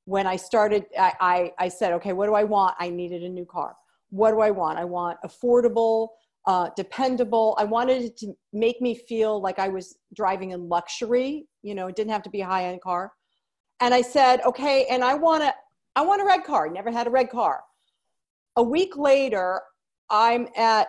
[0.06, 2.74] When I started, I, I, I said, okay, what do I want?
[2.80, 3.76] I needed a new car.
[4.10, 4.78] What do I want?
[4.78, 6.08] I want affordable,
[6.46, 7.54] uh, dependable.
[7.58, 11.46] I wanted it to make me feel like I was driving in luxury.
[11.62, 13.12] You know, it didn't have to be a high end car.
[13.80, 15.54] And I said, okay, and I want to,
[15.94, 16.68] I want a red car.
[16.70, 17.60] Never had a red car.
[18.56, 19.60] A week later,
[20.10, 20.88] I'm at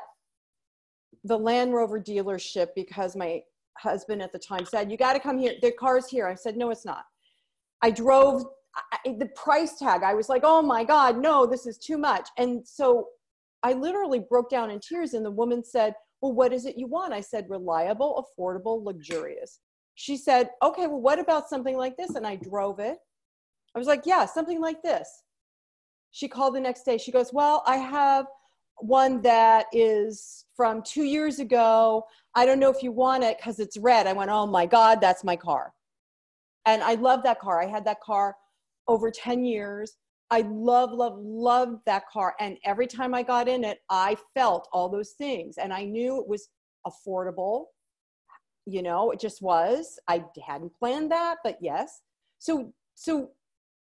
[1.23, 3.41] the Land Rover dealership because my
[3.77, 5.53] husband at the time said, "You got to come here.
[5.61, 7.05] The car's here." I said, "No, it's not."
[7.83, 10.01] I drove I, the price tag.
[10.01, 11.45] I was like, "Oh my God, no!
[11.45, 13.09] This is too much." And so
[13.61, 15.13] I literally broke down in tears.
[15.13, 19.59] And the woman said, "Well, what is it you want?" I said, "Reliable, affordable, luxurious."
[19.95, 22.97] She said, "Okay, well, what about something like this?" And I drove it.
[23.75, 25.23] I was like, "Yeah, something like this."
[26.11, 26.97] She called the next day.
[26.97, 28.27] She goes, "Well, I have."
[28.77, 32.03] one that is from two years ago.
[32.35, 34.07] I don't know if you want it because it's red.
[34.07, 35.73] I went, oh my God, that's my car.
[36.65, 37.61] And I love that car.
[37.61, 38.35] I had that car
[38.87, 39.97] over 10 years.
[40.31, 42.35] I love, love, loved that car.
[42.39, 45.57] And every time I got in it, I felt all those things.
[45.57, 46.49] And I knew it was
[46.87, 47.65] affordable.
[48.65, 49.99] You know, it just was.
[50.07, 52.01] I hadn't planned that, but yes.
[52.39, 53.31] So, so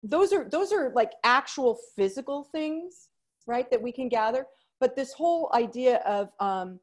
[0.03, 3.09] those are those are like actual physical things,
[3.47, 3.69] right?
[3.71, 4.47] That we can gather
[4.81, 6.79] but this whole idea of um,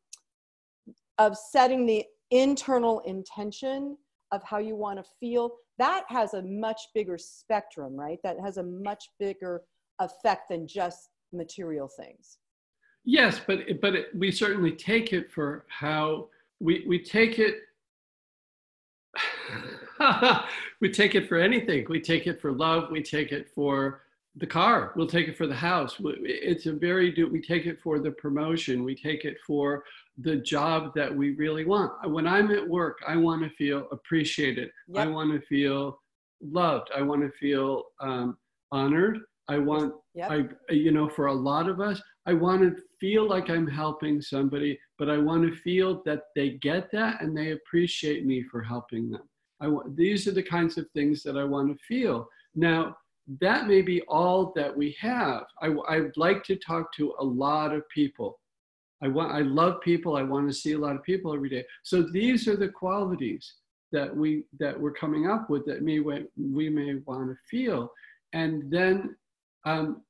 [1.17, 3.97] of setting the internal intention
[4.31, 8.57] of how you want to feel that has a much bigger spectrum right that has
[8.57, 9.61] a much bigger
[9.99, 12.37] effect than just material things
[13.05, 17.57] Yes, but but it, we certainly take it for how we we take it.
[20.81, 21.85] we take it for anything.
[21.87, 22.89] We take it for love.
[22.91, 24.01] We take it for
[24.37, 24.91] the car.
[24.95, 25.95] We'll take it for the house.
[25.99, 27.27] It's a very do.
[27.29, 28.83] We take it for the promotion.
[28.83, 29.83] We take it for
[30.17, 31.91] the job that we really want.
[32.09, 34.69] When I'm at work, I want to feel appreciated.
[34.95, 35.99] I want to feel
[36.41, 36.89] loved.
[36.95, 38.37] I want to feel um,
[38.71, 39.19] honored.
[39.47, 40.31] I want Yep.
[40.31, 44.21] I, you know, for a lot of us, I want to feel like I'm helping
[44.21, 48.63] somebody, but I want to feel that they get that and they appreciate me for
[48.63, 49.23] helping them.
[49.59, 52.29] I want, these are the kinds of things that I want to feel.
[52.55, 52.95] Now,
[53.41, 55.45] that may be all that we have.
[55.61, 58.39] I, I'd like to talk to a lot of people.
[59.03, 60.15] I want, I love people.
[60.15, 61.65] I want to see a lot of people every day.
[61.83, 63.53] So these are the qualities
[63.91, 67.91] that we that we're coming up with that may we may want to feel,
[68.33, 69.15] and then
[69.65, 70.01] um,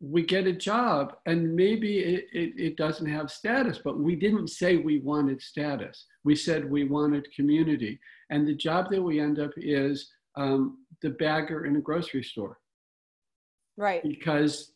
[0.00, 4.48] we get a job and maybe it, it, it, doesn't have status, but we didn't
[4.48, 6.06] say we wanted status.
[6.24, 7.98] We said we wanted community.
[8.30, 12.58] And the job that we end up is um, the bagger in a grocery store.
[13.76, 14.02] Right.
[14.02, 14.72] Because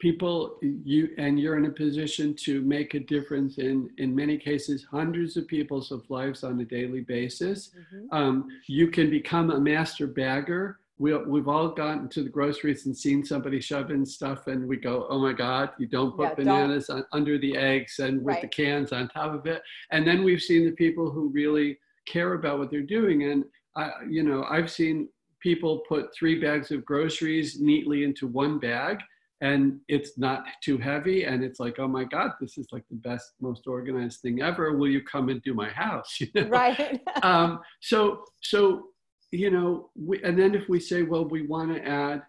[0.00, 4.86] people, you, and you're in a position to make a difference in, in many cases,
[4.90, 7.70] hundreds of people's of lives on a daily basis.
[7.70, 8.14] Mm-hmm.
[8.14, 12.96] Um, you can become a master bagger we, we've all gotten to the groceries and
[12.96, 16.88] seen somebody shoving stuff and we go oh my god you don't put Yeah, bananas
[16.90, 18.42] on, under the eggs and with Right.
[18.42, 22.34] the cans on top of it and then we've seen the people who really care
[22.34, 23.44] about what they're doing and
[23.76, 25.08] I, you know i've seen
[25.40, 28.98] people put three bags of groceries neatly into one bag
[29.40, 32.96] and it's not too heavy and it's like oh my god this is like the
[32.96, 36.48] best most organized thing ever will you come and do my house you know?
[36.48, 38.86] right um, so so
[39.32, 42.22] you know we, and then if we say well we want to add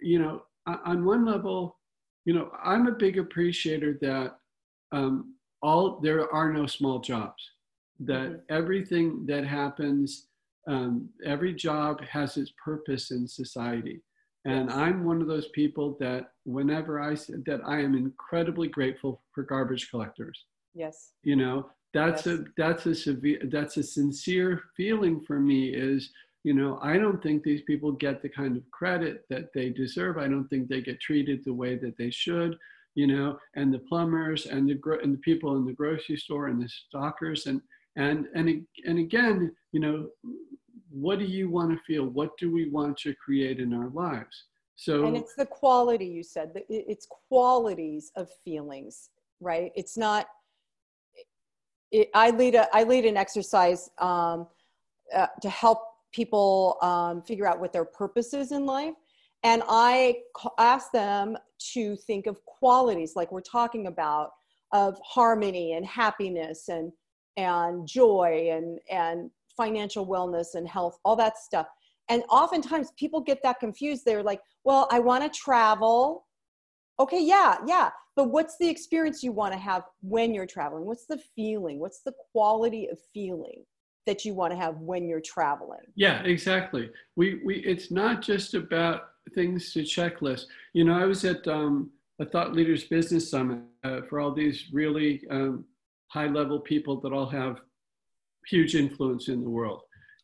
[0.00, 0.42] you know
[0.84, 1.78] on one level
[2.24, 4.36] you know i'm a big appreciator that
[4.92, 7.50] um, all there are no small jobs
[8.00, 8.40] that mm-hmm.
[8.50, 10.28] everything that happens
[10.66, 14.02] um, every job has its purpose in society.
[14.44, 17.14] And i'm one of those people that whenever i
[17.46, 20.44] that i am incredibly grateful for garbage collectors.
[20.74, 21.12] Yes.
[21.22, 22.38] You know that's yes.
[22.38, 26.10] a that's a severe that's a sincere feeling for me is
[26.44, 30.16] you know i don't think these people get the kind of credit that they deserve.
[30.18, 32.56] I don't think they get treated the way that they should
[32.94, 36.60] you know and the plumbers and the and the people in the grocery store and
[36.62, 37.60] the stockers and
[37.96, 40.08] and and and again you know
[40.90, 42.06] what do you want to feel?
[42.06, 44.44] What do we want to create in our lives?
[44.76, 49.72] So and it's the quality you said it's qualities of feelings right?
[49.74, 50.26] It's not
[51.92, 54.48] it, i lead a i lead an exercise um,
[55.14, 55.82] uh, to help
[56.12, 58.94] people um, figure out what their purpose is in life.
[59.44, 60.18] And i
[60.58, 61.36] ask them
[61.74, 64.30] to think of qualities like we're talking about
[64.72, 66.92] of harmony and happiness and
[67.36, 71.66] and joy and and financial wellness and health all that stuff.
[72.08, 74.04] And oftentimes people get that confused.
[74.04, 76.26] They're like well i want to travel.
[76.98, 77.90] Okay yeah yeah.
[78.14, 80.86] But what's the experience you want to have when you're traveling?
[80.86, 81.78] What's the feeling?
[81.78, 83.64] What's the quality of feeling
[84.06, 85.80] that you want to have when you're traveling?
[85.94, 86.90] Yeah exactly.
[87.16, 90.44] We we it's not just about things to checklist.
[90.72, 94.66] You know i was at um, a thought leaders business summit uh, for all these
[94.72, 95.64] really um,
[96.08, 97.60] high level people that all have
[98.46, 99.82] huge influence in the world.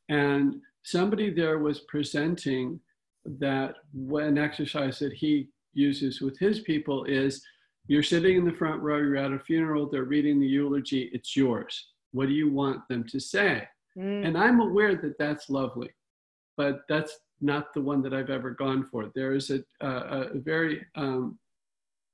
[0.09, 2.81] And somebody there was presenting
[3.25, 7.42] that one exercise that he uses with his people is
[7.87, 11.37] you're sitting in the front row, you're at a funeral, they're reading the eulogy, it's
[11.37, 11.88] yours.
[12.12, 13.66] What do you want them to say?
[13.97, 14.27] Mm.
[14.27, 15.90] And I'm aware that that's lovely,
[16.57, 19.11] but that's not the one that I've ever gone for.
[19.14, 19.88] There is a, a,
[20.35, 21.38] a very um,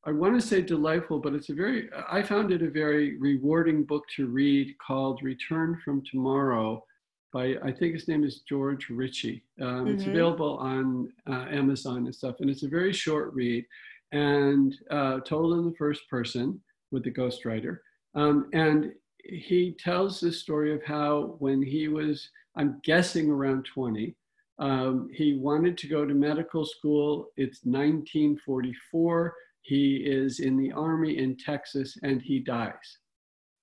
[0.08, 3.84] I want to say delightful, but it's a very, I found it a very rewarding
[3.84, 6.82] book to read called Return from Tomorrow
[7.30, 9.44] by, I think his name is George Ritchie.
[9.60, 9.88] Um, mm-hmm.
[9.88, 12.36] It's available on uh, Amazon and stuff.
[12.40, 13.66] And it's a very short read
[14.10, 16.58] and uh, told in the first person
[16.90, 17.80] with the ghostwriter.
[18.14, 18.92] Um, and
[19.22, 24.16] he tells the story of how when he was, I'm guessing around 20,
[24.58, 27.28] um, he wanted to go to medical school.
[27.36, 29.34] It's 1944
[29.68, 32.72] he is in the army in Texas and he dies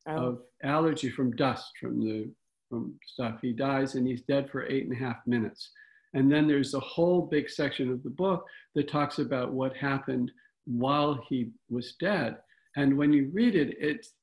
[0.07, 0.13] oh.
[0.15, 2.29] of allergy from dust from the
[2.69, 3.39] from stuff.
[3.41, 5.71] He dies and he's dead for eight and a half minutes.
[6.13, 10.31] And then there's a whole big section of the book that talks about what happened
[10.65, 12.37] while he was dead.
[12.75, 14.13] And when you read it, it's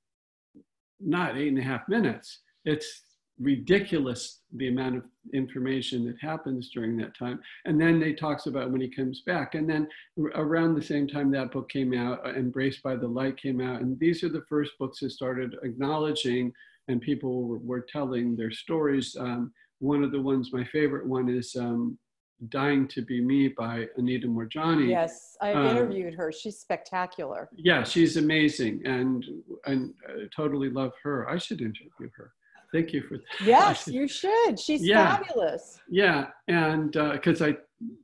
[1.01, 2.43] not eight and a half minutes.
[2.65, 3.03] It's
[3.43, 7.41] ridiculous the amount of information that happens during that time.
[7.65, 9.55] And then they talks about when he comes back.
[9.55, 9.89] And then
[10.35, 13.81] around the same time that book came out uh, embraced by the light came out.
[13.81, 16.53] And these are the first books that started acknowledging
[16.89, 19.17] and people were, were telling their stories.
[19.19, 21.99] Um, one of the ones my favorite one is um,
[22.49, 26.33] dying to be me by anita moorjani yes i um, interviewed her.
[26.33, 27.49] She's spectacular.
[27.57, 28.83] Yeah she's amazing.
[28.85, 29.25] And
[29.67, 31.29] and uh, totally love her.
[31.29, 32.33] I should interview her
[32.73, 33.25] Thank you for that.
[33.45, 34.59] Yes, you should.
[34.59, 35.19] She's yeah.
[35.19, 35.79] fabulous.
[35.89, 37.57] Yeah, and because uh, I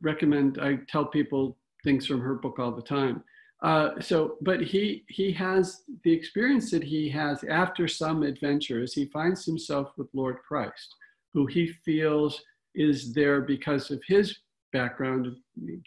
[0.03, 3.25] recommend, I tell people things from her book all the time.
[3.63, 8.93] Uh, so, but he he has the experience that he has after some adventures.
[8.93, 10.95] He finds himself with Lord Christ,
[11.35, 12.41] who he feels
[12.75, 14.39] is there because of his
[14.73, 15.35] background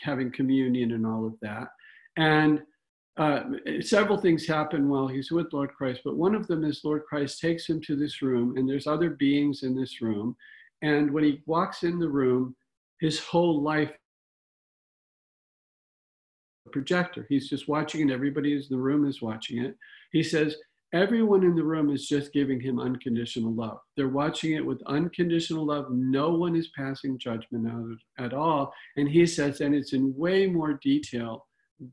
[0.01, 1.67] having communion and all of that,
[2.17, 2.61] and
[3.21, 3.43] uh,
[3.81, 7.39] several things happen while he's with Lord Christ, but one of them is Lord Christ
[7.39, 10.35] takes him to this room, and there's other beings in this room.
[10.81, 12.55] And when he walks in the room,
[12.99, 13.91] his whole life
[16.71, 17.25] projector.
[17.29, 18.13] He's just watching it.
[18.13, 19.75] Everybody in the room is watching it.
[20.11, 20.55] He says,
[20.93, 23.79] Everyone in the room is just giving him unconditional love.
[23.95, 25.89] They're watching it with unconditional love.
[25.89, 28.73] No one is passing judgment at all.
[28.97, 31.47] And he says, and it's in way more detail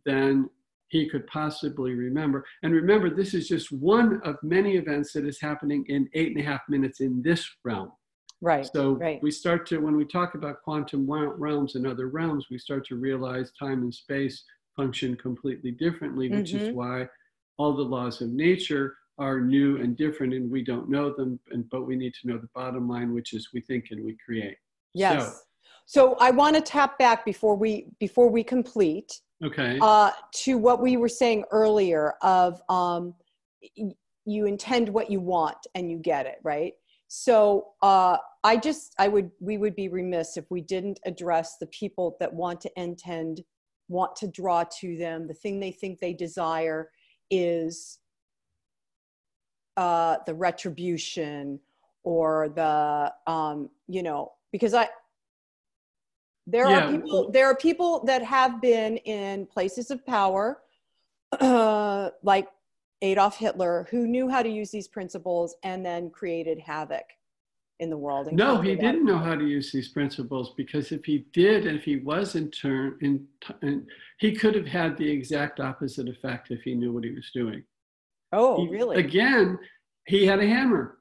[0.04, 0.50] than
[0.88, 2.44] he could possibly remember.
[2.62, 6.40] And remember, this is just one of many events that is happening in eight and
[6.40, 7.92] a half minutes in this realm.
[8.40, 8.68] Right.
[8.72, 9.20] So right.
[9.22, 12.96] we start to, when we talk about quantum realms and other realms, we start to
[12.96, 14.44] realize time and space
[14.76, 16.66] function completely differently, which mm-hmm.
[16.66, 17.08] is why
[17.58, 21.68] all the laws of nature are new and different and we don't know them and
[21.70, 24.56] but we need to know the bottom line which is we think and we create
[24.94, 25.42] yes
[25.86, 29.78] so, so i want to tap back before we before we complete Okay.
[29.80, 33.14] Uh, to what we were saying earlier of um,
[34.24, 36.72] you intend what you want and you get it, right?
[37.06, 41.66] So uh, I just, I would, we would be remiss if we didn't address the
[41.68, 43.42] people that want to intend,
[43.88, 45.26] want to draw to them.
[45.26, 46.90] The thing they think they desire
[47.30, 47.98] is
[49.76, 51.60] uh, the retribution
[52.02, 54.88] or the, um, you know, because I,
[56.48, 56.88] there Yeah.
[56.88, 60.62] are people, there are people that have been in places of power,
[61.40, 62.48] uh, like
[63.02, 67.04] Adolf Hitler, who knew how to use these principles and then created havoc
[67.80, 68.26] in the world.
[68.28, 71.78] and No, he didn't know how to use these principles because if he did, and
[71.78, 73.26] if he was in turn, in,
[73.62, 73.86] in
[74.18, 77.62] he could have had the exact opposite effect if he knew what he was doing.
[78.32, 78.96] Oh, He- really?
[78.96, 79.58] Again,
[80.06, 80.98] he had a hammer.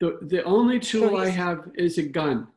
[0.00, 2.48] The, the only tool I have is a gun.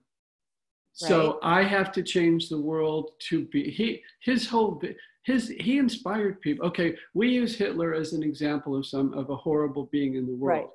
[0.93, 4.81] So I have to change the world to be he his whole
[5.23, 6.67] his he inspired people.
[6.67, 10.35] Okay, we use Hitler as an example of some of a horrible being in the
[10.35, 10.69] world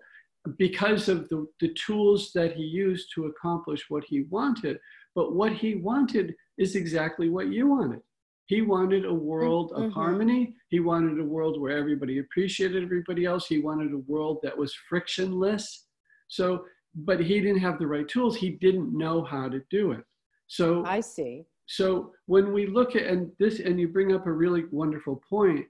[0.57, 4.79] because of the, the tools that he used to accomplish what he wanted.
[5.15, 8.01] But what he wanted is exactly what you wanted.
[8.47, 9.93] He wanted a world of Mhm.
[9.93, 10.57] harmony.
[10.71, 13.47] He wanted a world where everybody appreciated everybody else.
[13.47, 15.87] He wanted a world that was frictionless.
[16.29, 16.65] So,
[17.05, 18.37] but he didn't have the right tools.
[18.37, 20.05] He didn't know how to do it.
[20.49, 21.45] So, I see.
[21.67, 25.67] so when we look at and this and you bring up a really wonderful point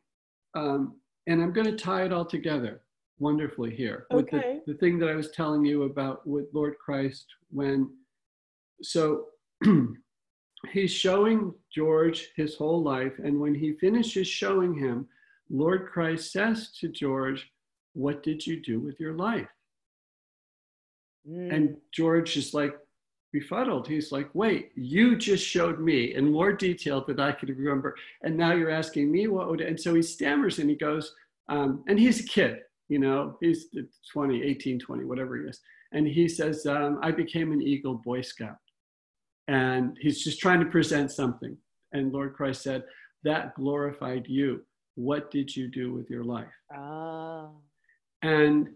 [0.55, 0.95] um,
[1.27, 2.83] and i'm going to tie it all together
[3.19, 7.27] wonderfully here with the, the thing that i was telling you about with lord christ
[7.51, 7.91] when
[8.81, 9.25] so
[10.73, 15.05] he's showing george his whole life and when he finishes showing him
[15.51, 17.51] lord christ says to george
[17.95, 19.49] what did you do with your life
[21.27, 21.55] Mm.
[21.55, 22.75] and George is like
[23.33, 23.87] befuddled.
[23.87, 27.95] He's like, wait, you just showed me in more detail than I could remember.
[28.23, 31.15] And now you're asking me what would, and so he stammers and he goes,
[31.49, 33.67] um, and he's a kid, you know, he's
[34.13, 35.61] 20, 18, 20, whatever he is.
[35.93, 38.57] And he says, um, I became an Eagle Boy Scout.
[39.47, 41.57] And he's just trying to present something.
[41.93, 42.85] And Lord Christ said,
[43.25, 44.63] that glorified you.
[44.95, 46.47] What did you do with your life?
[46.75, 47.49] Ah.
[48.23, 48.69] And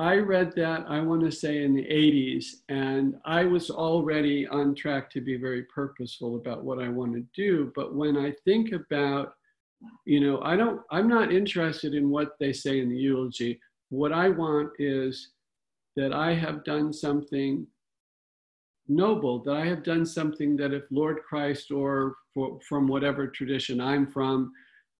[0.00, 4.74] I read that, I want to say in the 80s, and I was already on
[4.74, 7.70] track to be very purposeful about what I want to do.
[7.76, 9.34] But when I think about,
[10.06, 13.60] you know, I don't, I'm not interested in what they say in the eulogy.
[13.90, 15.32] What I want is
[15.96, 17.66] that I have done something
[18.88, 23.82] noble, that I have done something that if Lord Christ or for, from whatever tradition
[23.82, 24.50] I'm from,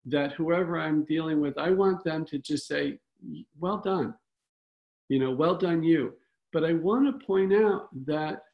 [0.04, 2.98] that whoever I'm dealing with, I want them to just say,
[3.58, 4.14] well done
[5.10, 6.14] you know, well done you.
[6.52, 8.44] But I want to point out that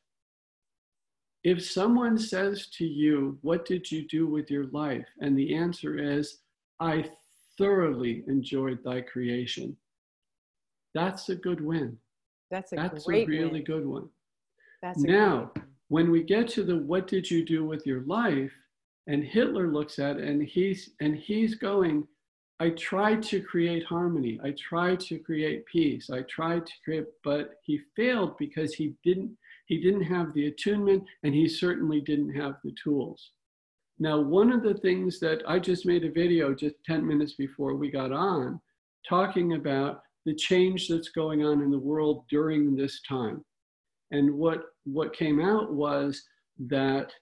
[1.45, 5.07] if someone says to you, What did you do with your life?
[5.21, 6.39] And the answer is,
[6.81, 7.09] I
[7.57, 9.77] thoroughly enjoyed thy creation.
[10.95, 11.97] That's a good win.
[12.51, 13.65] That's a That's a really win.
[13.65, 14.09] good one.
[14.83, 15.53] That's Now,
[15.89, 18.53] when we get to the what did you do with your life
[19.07, 22.07] and hitler looks at it and he's and he's going
[22.59, 24.41] i tried to create harmony.
[24.43, 26.09] I tried to create peace.
[26.11, 29.37] I tried to create but he failed because he didn't
[29.67, 33.33] he didn't have the attunement and he certainly didn't have the tools.
[33.99, 37.75] Now one of the things that i just made a video just 10 minutes before
[37.75, 38.61] we got on
[39.09, 43.45] talking about the change that's going on in the world during this time.
[44.11, 46.23] And what what came out was
[46.69, 47.13] that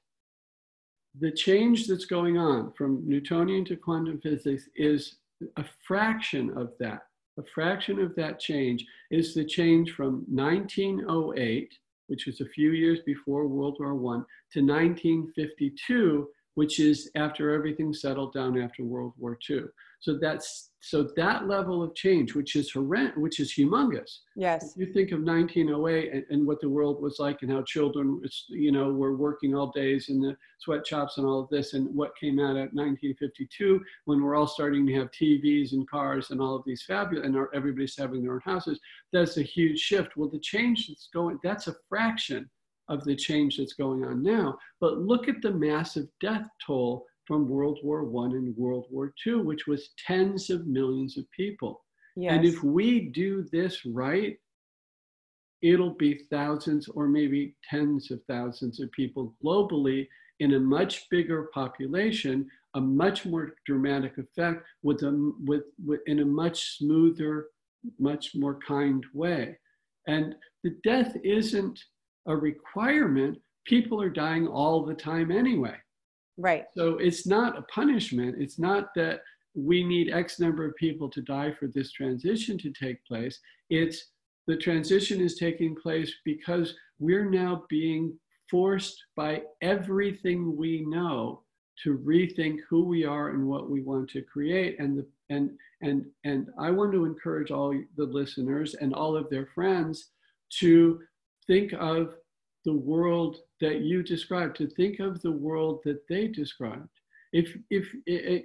[1.20, 5.16] the change that's going on from Newtonian to quantum physics is
[5.56, 7.02] a fraction of that.
[7.38, 11.72] A fraction of that change is the change from 1908,
[12.06, 14.22] which was a few years before World War I,
[14.52, 19.62] to 1952, which is after everything settled down after World War II.
[20.04, 24.18] So that's so that level of change, which is horrendous, which is humongous.
[24.36, 24.74] Yes.
[24.76, 28.70] You think of 1908 and, and what the world was like, and how children, you
[28.70, 32.38] know, were working all days in the sweatshops and all of this, and what came
[32.38, 36.64] out at 1952 when we're all starting to have TVs and cars and all of
[36.66, 38.78] these fabulous, and our, everybody's having their own houses.
[39.10, 40.18] That's a huge shift.
[40.18, 42.50] Well, the change that's going, that's a fraction
[42.90, 44.58] of the change that's going on now.
[44.82, 49.36] But look at the massive death toll from World War One and World War II,
[49.36, 51.84] which was tens of millions of people.
[52.16, 52.32] Yes.
[52.32, 54.36] And if we do this right,
[55.62, 60.06] it'll be thousands or maybe tens of thousands of people globally
[60.40, 66.20] in a much bigger population, a much more dramatic effect with a, with, with in
[66.20, 67.46] a much smoother,
[67.98, 69.56] much more kind way.
[70.06, 71.80] And the death isn't
[72.26, 73.38] a requirement.
[73.64, 75.76] People are dying all the time anyway.
[76.36, 76.64] Right.
[76.76, 78.36] So it's not a punishment.
[78.38, 79.20] It's not that
[79.54, 83.38] we need X number of people to die for this transition to take place.
[83.70, 84.06] It's
[84.46, 88.18] the transition is taking place because we're now being
[88.50, 91.42] forced by everything we know
[91.82, 96.04] to rethink who we are and what we want to create and the and and
[96.24, 100.10] and I want to encourage all the listeners and all of their friends
[100.60, 101.00] to
[101.46, 102.14] think of
[102.64, 106.90] the world that you described to think of the world that they described.
[107.32, 107.86] If if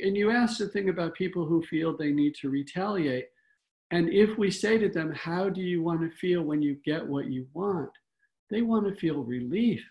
[0.02, 3.28] and you ask the thing about people who feel they need to retaliate
[3.92, 7.06] and if we say to them how do you want to feel when you get
[7.06, 7.92] what you want?
[8.52, 9.84] they want to feel relief.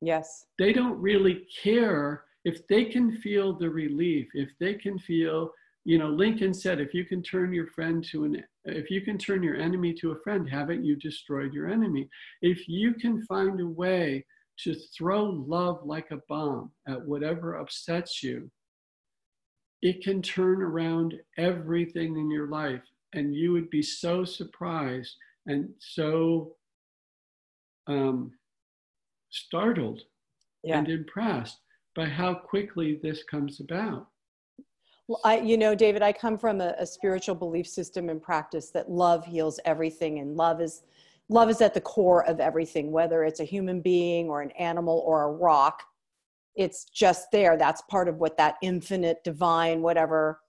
[0.00, 0.46] Yes.
[0.58, 5.52] They don't really care if they can feel the relief if they can feel
[5.84, 9.16] you know lincoln said if you can turn your friend to an if you can
[9.18, 12.08] turn your enemy to a friend haven't you destroyed your enemy?
[12.42, 14.24] If you can find a way
[14.64, 18.50] to throw love like a bomb at whatever upsets you
[19.82, 22.82] it can turn around everything in your life
[23.14, 26.54] and you would be so surprised and so
[27.86, 28.30] um,
[29.30, 30.02] startled
[30.62, 30.78] yeah.
[30.78, 31.58] and impressed
[31.96, 34.06] by how quickly this comes about
[35.08, 38.70] well, I, you know, David, I come from a, a, spiritual belief system and practice
[38.70, 40.82] that love heals everything, and love is
[41.30, 45.02] love is at the core of everything, whether it's a human being or an animal
[45.06, 45.82] or a rock.
[46.56, 47.56] It's just there.
[47.56, 50.40] That's part of what that infinite, divine, whatever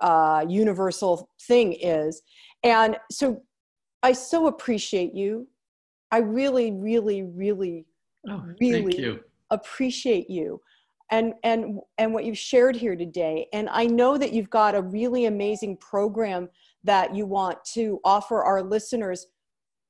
[0.00, 2.22] uh, universal thing is.
[2.64, 3.42] And so,
[4.02, 5.46] I so appreciate you.
[6.10, 7.86] I really, really, really,
[8.28, 9.20] oh, really
[9.50, 10.60] appreciate you
[11.10, 14.82] and and and what you've shared here today and i know that you've got a
[14.82, 16.48] really amazing program
[16.82, 19.26] that you want to offer our listeners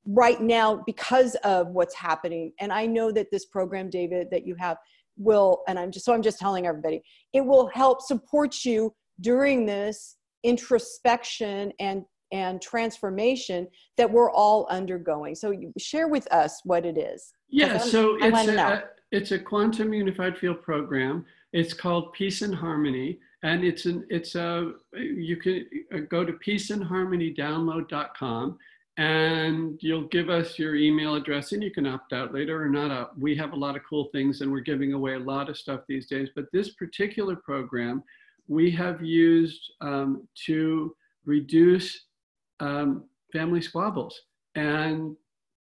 [0.07, 2.53] right now because of what's happening.
[2.59, 4.77] And i know that this program david that you have
[5.17, 7.01] will and i'm just so i'm just telling everybody
[7.33, 12.03] it will help support you during this introspection and
[12.33, 15.33] and transformation that we're all undergoing.
[15.33, 17.31] So share with us what it is.
[17.49, 21.25] Yeah so it's a, it's a quantum unified field program.
[21.53, 26.33] It's called Peace and Harmony, and it's an it's a you can uh, go to
[26.33, 28.57] peaceandharmonydownload.com
[28.97, 32.89] and you'll give us your email address and you can opt out later or not
[32.89, 33.17] out.
[33.19, 35.81] We have a lot of cool things and we're giving away a lot of stuff
[35.87, 36.29] these days.
[36.35, 38.03] But this particular program
[38.47, 40.95] we have used um, to
[41.25, 42.05] reduce
[42.59, 44.19] um, family squabbles
[44.55, 45.15] and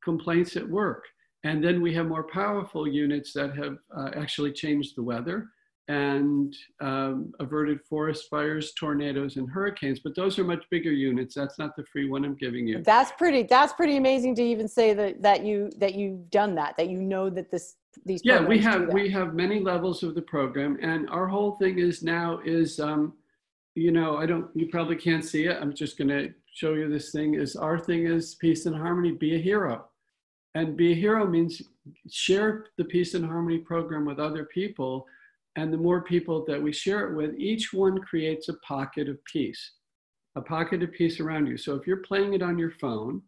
[0.04, 1.06] complaints at work.
[1.44, 5.48] And then we have more powerful units that have uh, actually changed the weather
[5.92, 10.00] and um, averted forest fires, tornadoes, and hurricanes.
[10.00, 11.36] But those are much bigger units.
[11.36, 12.82] That's not the free one I'm giving you.
[12.82, 13.44] That's pretty.
[13.44, 16.78] That's pretty amazing to even say that that you that you've done that.
[16.78, 17.76] That you know that this
[18.06, 18.22] these.
[18.24, 22.04] Yeah, we have we have many levels of the program, and our whole thing is
[22.04, 22.80] now is.
[22.80, 23.14] Um,
[23.74, 24.48] you know, I don't.
[24.54, 25.58] You probably can't see it.
[25.62, 27.36] I'm just going to show you this thing.
[27.36, 29.12] Is our thing is peace and harmony.
[29.12, 29.86] Be a hero
[30.56, 31.62] and be a hero means
[32.10, 35.06] share the peace and harmony program with other people.
[35.56, 39.24] And the more people that we share it with, each one creates a pocket of
[39.26, 39.74] peace,
[40.36, 41.58] a pocket of peace around you.
[41.58, 43.22] So if you're playing it on your phone,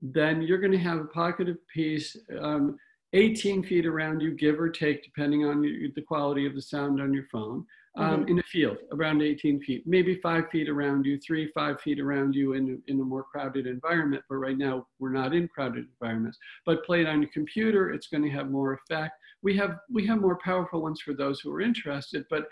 [0.00, 2.76] then you're going to have a pocket of peace um,
[3.12, 7.12] 18 feet around you, give or take, depending on the quality of the sound on
[7.12, 8.28] your phone um, mm-hmm.
[8.28, 12.34] in a field around 18 feet, maybe five feet around you, three, five feet around
[12.34, 14.22] you in, in a more crowded environment.
[14.30, 16.38] But right now, we're not in crowded environments.
[16.64, 19.12] But play it on your computer, it's going to have more effect.
[19.42, 22.46] We have, we have more powerful ones for those who are interested, but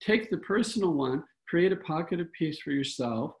[0.00, 3.32] take the personal one, create a pocket of peace for yourself,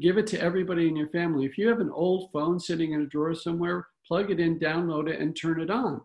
[0.00, 1.46] give it to everybody in your family.
[1.46, 5.08] If you have an old phone sitting in a drawer somewhere, plug it in, download
[5.08, 6.00] it, and turn it on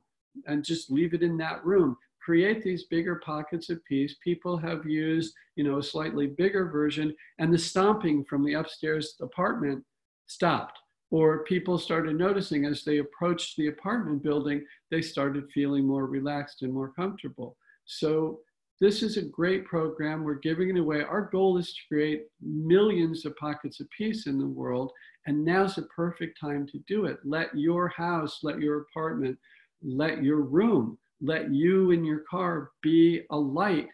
[0.48, 4.16] and just leave it in that room create these bigger pockets of peace.
[4.24, 9.16] People have used, you know, a slightly bigger version, and the stomping from the upstairs
[9.22, 9.84] apartment
[10.28, 10.78] stopped.
[11.12, 16.62] Or people started noticing as they approached the apartment building, they started feeling more relaxed
[16.62, 17.58] and more comfortable.
[17.86, 18.40] So
[18.80, 20.24] this is a great program.
[20.24, 21.04] We're giving it away.
[21.04, 24.92] Our goal is to create millions of pockets of peace in the world.
[25.28, 27.20] And now's the perfect time to do it.
[27.24, 29.38] Let your house, let your apartment,
[29.84, 33.88] let your room let you in your car be a light,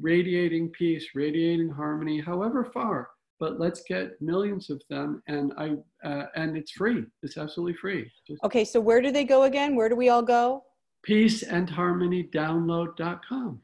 [0.00, 3.08] radiating peace, radiating harmony, however far.
[3.38, 5.76] But let's get millions of them, and I
[6.06, 7.04] uh, and it's free.
[7.22, 8.10] It's absolutely free.
[8.26, 9.76] Just okay, so where do they go again?
[9.76, 10.64] Where do we all go?
[11.02, 13.60] peace and harmony Peaceandharmonydownload.com.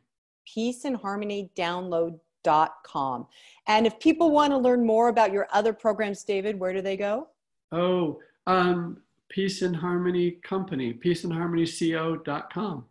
[0.57, 0.87] Peaceandharmonydownload.com.
[0.87, 2.19] And harmony download.com
[3.67, 6.97] and if people want to learn more about your other programs, David, where do they
[6.97, 7.29] go?
[7.71, 12.85] Oh, um, Peace and Harmony Company, peaceandharmonyco.com.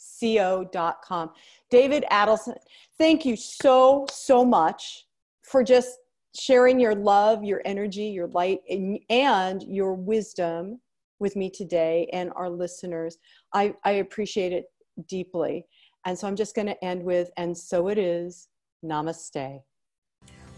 [0.00, 1.30] peaceandharmonyco.com.
[1.70, 2.56] David Adelson,
[2.98, 5.06] thank you so, so much
[5.42, 5.98] for just
[6.38, 10.80] sharing your love, your energy, your light, and your wisdom
[11.18, 13.18] with me today and our listeners.
[13.52, 14.66] I, I appreciate it
[15.08, 15.66] deeply.
[16.06, 18.48] And so I'm just going to end with, and so it is,
[18.84, 19.60] namaste.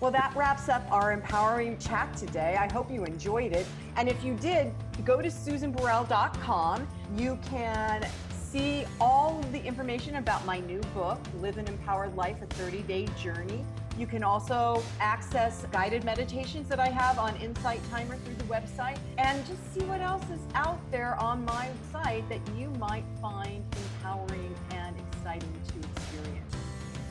[0.00, 2.56] Well, that wraps up our empowering chat today.
[2.58, 3.66] I hope you enjoyed it.
[3.96, 4.72] And if you did,
[5.04, 6.88] go to susanburrell.com.
[7.16, 8.08] You can
[8.52, 13.08] see all the information about my new book, Live an Empowered Life, a 30 day
[13.18, 13.64] journey.
[13.98, 18.98] You can also access guided meditations that I have on Insight Timer through the website
[19.16, 23.64] and just see what else is out there on my site that you might find
[23.76, 26.54] empowering and exciting to experience.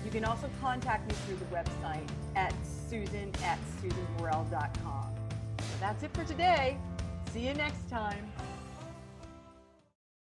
[0.05, 2.53] You can also contact me through the website at
[2.89, 5.15] susan at susanburrell.com.
[5.59, 6.77] So that's it for today.
[7.33, 8.31] See you next time.